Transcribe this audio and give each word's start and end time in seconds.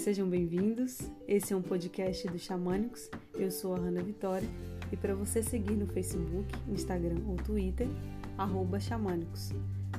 Sejam 0.00 0.26
bem-vindos. 0.26 0.98
Esse 1.28 1.52
é 1.52 1.56
um 1.56 1.60
podcast 1.60 2.26
do 2.26 2.38
Xamânicos. 2.38 3.10
Eu 3.34 3.50
sou 3.50 3.74
a 3.74 3.78
Hanna 3.78 4.02
Vitória 4.02 4.48
e 4.90 4.96
para 4.96 5.14
você 5.14 5.42
seguir 5.42 5.74
no 5.74 5.86
Facebook, 5.86 6.48
Instagram 6.66 7.20
ou 7.28 7.36
Twitter, 7.36 7.86
Xamânicos. 8.80 9.50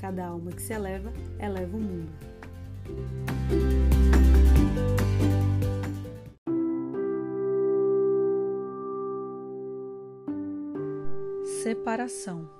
Cada 0.00 0.26
alma 0.26 0.50
que 0.50 0.60
se 0.60 0.72
eleva, 0.72 1.12
eleva 1.38 1.76
o 1.76 1.80
mundo. 1.80 2.10
Separação. 11.62 12.50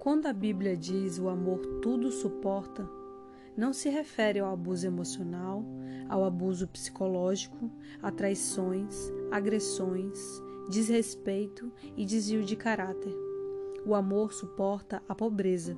Quando 0.00 0.26
a 0.26 0.32
Bíblia 0.32 0.76
diz 0.76 1.20
o 1.20 1.28
amor 1.28 1.60
tudo 1.80 2.10
suporta, 2.10 2.95
não 3.56 3.72
se 3.72 3.88
refere 3.88 4.38
ao 4.38 4.52
abuso 4.52 4.86
emocional, 4.86 5.64
ao 6.08 6.24
abuso 6.24 6.68
psicológico, 6.68 7.70
a 8.02 8.10
traições, 8.10 9.10
agressões, 9.30 10.18
desrespeito 10.68 11.72
e 11.96 12.04
desvio 12.04 12.44
de 12.44 12.54
caráter. 12.54 13.14
O 13.84 13.94
amor 13.94 14.32
suporta 14.32 15.02
a 15.08 15.14
pobreza, 15.14 15.76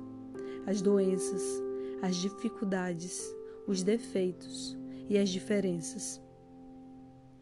as 0.65 0.81
doenças, 0.81 1.43
as 2.01 2.15
dificuldades, 2.15 3.33
os 3.67 3.83
defeitos 3.83 4.77
e 5.07 5.17
as 5.17 5.29
diferenças. 5.29 6.21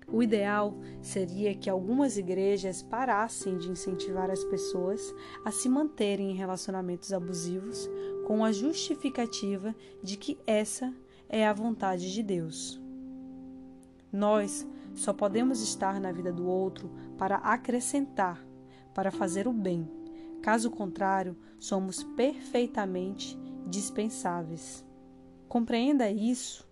O 0.09 0.23
ideal 0.23 0.73
seria 1.01 1.53
que 1.53 1.69
algumas 1.69 2.17
igrejas 2.17 2.81
parassem 2.81 3.57
de 3.57 3.69
incentivar 3.69 4.31
as 4.31 4.43
pessoas 4.45 5.13
a 5.43 5.51
se 5.51 5.67
manterem 5.67 6.31
em 6.31 6.35
relacionamentos 6.35 7.11
abusivos 7.11 7.89
com 8.25 8.43
a 8.43 8.53
justificativa 8.53 9.75
de 10.01 10.15
que 10.15 10.39
essa 10.47 10.93
é 11.27 11.45
a 11.45 11.51
vontade 11.51 12.13
de 12.13 12.23
Deus. 12.23 12.81
Nós 14.11 14.65
só 14.95 15.11
podemos 15.11 15.61
estar 15.61 15.99
na 15.99 16.11
vida 16.13 16.31
do 16.31 16.47
outro 16.47 16.89
para 17.17 17.35
acrescentar, 17.37 18.41
para 18.93 19.11
fazer 19.11 19.45
o 19.45 19.53
bem. 19.53 19.87
Caso 20.41 20.71
contrário, 20.71 21.35
somos 21.59 22.01
perfeitamente 22.01 23.37
dispensáveis. 23.67 24.85
Compreenda 25.49 26.09
isso 26.09 26.65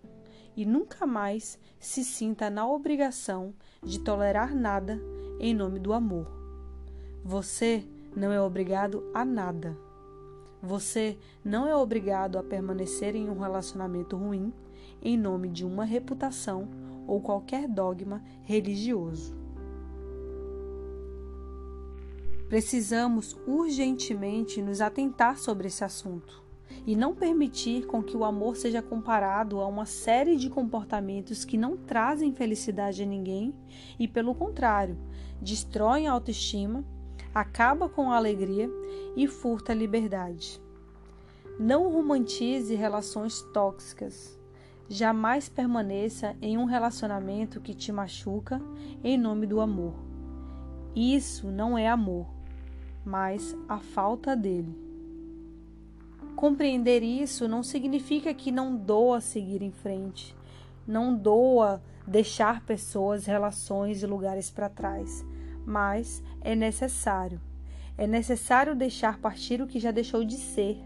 e 0.56 0.64
nunca 0.64 1.06
mais 1.06 1.58
se 1.78 2.02
sinta 2.02 2.48
na 2.48 2.66
obrigação 2.66 3.52
de 3.82 4.00
tolerar 4.00 4.54
nada 4.54 4.98
em 5.38 5.54
nome 5.54 5.78
do 5.78 5.92
amor. 5.92 6.26
Você 7.22 7.84
não 8.16 8.32
é 8.32 8.40
obrigado 8.40 9.04
a 9.12 9.24
nada. 9.24 9.76
Você 10.62 11.18
não 11.44 11.68
é 11.68 11.76
obrigado 11.76 12.38
a 12.38 12.42
permanecer 12.42 13.14
em 13.14 13.28
um 13.28 13.38
relacionamento 13.38 14.16
ruim 14.16 14.52
em 15.02 15.16
nome 15.16 15.48
de 15.48 15.64
uma 15.64 15.84
reputação 15.84 16.68
ou 17.06 17.20
qualquer 17.20 17.68
dogma 17.68 18.22
religioso. 18.42 19.36
Precisamos 22.48 23.36
urgentemente 23.46 24.62
nos 24.62 24.80
atentar 24.80 25.36
sobre 25.38 25.66
esse 25.66 25.84
assunto 25.84 26.45
e 26.86 26.94
não 26.94 27.14
permitir 27.14 27.84
com 27.86 28.00
que 28.00 28.16
o 28.16 28.24
amor 28.24 28.56
seja 28.56 28.80
comparado 28.80 29.60
a 29.60 29.66
uma 29.66 29.84
série 29.84 30.36
de 30.36 30.48
comportamentos 30.48 31.44
que 31.44 31.58
não 31.58 31.76
trazem 31.76 32.32
felicidade 32.32 33.02
a 33.02 33.06
ninguém 33.06 33.52
e, 33.98 34.06
pelo 34.06 34.34
contrário, 34.34 34.96
destroem 35.42 36.06
a 36.06 36.12
autoestima, 36.12 36.84
acaba 37.34 37.88
com 37.88 38.12
a 38.12 38.16
alegria 38.16 38.70
e 39.16 39.26
furta 39.26 39.72
a 39.72 39.74
liberdade. 39.74 40.62
Não 41.58 41.90
romantize 41.90 42.74
relações 42.74 43.42
tóxicas. 43.52 44.38
Jamais 44.88 45.48
permaneça 45.48 46.36
em 46.40 46.56
um 46.56 46.64
relacionamento 46.64 47.60
que 47.60 47.74
te 47.74 47.90
machuca 47.90 48.62
em 49.02 49.18
nome 49.18 49.46
do 49.46 49.60
amor. 49.60 49.94
Isso 50.94 51.48
não 51.50 51.76
é 51.76 51.88
amor, 51.88 52.26
mas 53.04 53.56
a 53.68 53.78
falta 53.78 54.36
dele. 54.36 54.85
Compreender 56.36 57.02
isso 57.02 57.48
não 57.48 57.62
significa 57.62 58.34
que 58.34 58.52
não 58.52 58.76
doa 58.76 59.22
seguir 59.22 59.62
em 59.62 59.70
frente, 59.70 60.36
não 60.86 61.16
doa 61.16 61.82
deixar 62.06 62.60
pessoas, 62.60 63.24
relações 63.24 64.02
e 64.02 64.06
lugares 64.06 64.50
para 64.50 64.68
trás, 64.68 65.24
mas 65.64 66.22
é 66.42 66.54
necessário. 66.54 67.40
É 67.96 68.06
necessário 68.06 68.76
deixar 68.76 69.18
partir 69.18 69.62
o 69.62 69.66
que 69.66 69.80
já 69.80 69.90
deixou 69.90 70.22
de 70.26 70.36
ser, 70.36 70.78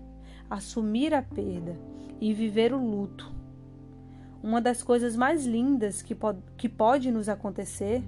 assumir 0.48 1.12
a 1.12 1.20
perda 1.20 1.76
e 2.20 2.32
viver 2.32 2.72
o 2.72 2.78
luto. 2.78 3.32
Uma 4.40 4.60
das 4.60 4.84
coisas 4.84 5.16
mais 5.16 5.44
lindas 5.44 6.00
que, 6.00 6.14
pode, 6.14 6.38
que 6.56 6.68
pode 6.68 7.10
nos 7.10 7.28
acontecer 7.28 8.04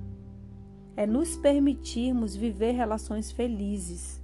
é 0.97 1.09
nos 1.09 1.37
permitirmos 1.37 2.37
viver 2.37 2.71
relações 2.71 3.33
felizes 3.33 4.22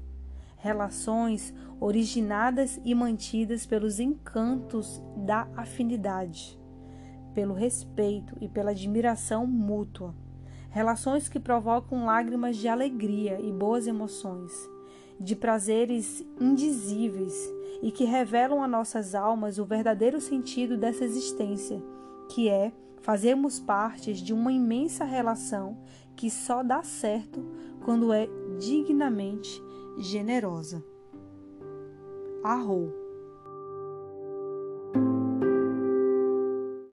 relações 0.59 1.55
originadas 1.81 2.81
e 2.85 2.95
mantidas 2.95 3.65
pelos 3.65 4.01
encantos 4.01 5.03
da 5.17 5.49
afinidade, 5.57 6.59
pelo 7.33 7.55
respeito 7.55 8.37
e 8.41 8.49
pela 8.49 8.73
admiração 8.73 9.47
mútua. 9.47 10.15
Relações 10.71 11.29
que 11.29 11.41
provocam 11.41 12.05
lágrimas 12.05 12.57
de 12.57 12.69
alegria 12.69 13.41
e 13.41 13.53
boas 13.53 13.87
emoções, 13.87 14.53
de 15.19 15.35
prazeres 15.35 16.25
indizíveis 16.41 17.35
e 17.83 17.91
que 17.91 18.05
revelam 18.05 18.63
a 18.63 18.69
nossas 18.69 19.15
almas 19.15 19.59
o 19.59 19.65
verdadeiro 19.65 20.21
sentido 20.21 20.77
dessa 20.77 21.05
existência, 21.05 21.83
que 22.29 22.49
é 22.49 22.73
fazermos 23.01 23.61
parte 23.61 24.13
de 24.13 24.33
uma 24.33 24.53
imensa 24.53 25.05
relação 25.05 25.79
que 26.17 26.29
só 26.29 26.65
dá 26.65 26.83
certo 26.83 27.45
quando 27.85 28.13
é 28.13 28.29
dignamente 28.59 29.63
generosa. 29.99 30.83
Arrou. 32.43 33.08